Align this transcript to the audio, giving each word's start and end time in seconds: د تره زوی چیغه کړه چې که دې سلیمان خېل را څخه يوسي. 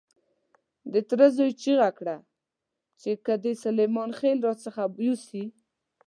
د 0.93 0.95
تره 1.09 1.25
زوی 1.35 1.51
چیغه 1.61 1.89
کړه 1.97 2.15
چې 3.01 3.11
که 3.25 3.33
دې 3.43 3.53
سلیمان 3.63 4.09
خېل 4.19 4.39
را 4.47 4.53
څخه 4.63 4.81
يوسي. 5.07 5.45